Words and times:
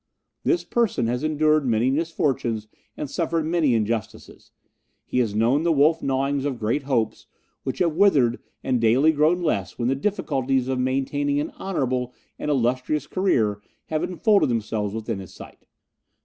This 0.43 0.63
person 0.63 1.05
has 1.05 1.23
endured 1.23 1.63
many 1.67 1.91
misfortunes 1.91 2.67
and 2.97 3.07
suffered 3.07 3.45
many 3.45 3.75
injustices; 3.75 4.49
he 5.05 5.19
has 5.19 5.35
known 5.35 5.61
the 5.61 5.71
wolf 5.71 6.01
gnawings 6.01 6.43
of 6.43 6.57
great 6.57 6.81
hopes, 6.85 7.27
which 7.61 7.77
have 7.77 7.95
withered 7.95 8.39
and 8.63 8.81
daily 8.81 9.11
grown 9.11 9.43
less 9.43 9.77
when 9.77 9.89
the 9.89 9.95
difficulties 9.95 10.67
of 10.67 10.79
maintaining 10.79 11.39
an 11.39 11.51
honourable 11.51 12.15
and 12.39 12.49
illustrious 12.49 13.05
career 13.05 13.61
have 13.89 14.01
unfolded 14.01 14.49
themselves 14.49 14.95
within 14.95 15.19
his 15.19 15.35
sight. 15.35 15.67